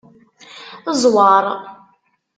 [1.01, 1.45] Zweṛ.